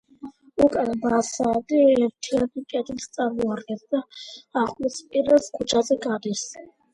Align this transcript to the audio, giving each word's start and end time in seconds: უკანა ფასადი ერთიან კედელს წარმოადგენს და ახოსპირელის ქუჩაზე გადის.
უკანა 0.63 0.93
ფასადი 1.01 1.81
ერთიან 2.05 2.63
კედელს 2.73 3.05
წარმოადგენს 3.19 3.85
და 3.97 4.01
ახოსპირელის 4.63 5.53
ქუჩაზე 5.61 6.01
გადის. 6.09 6.45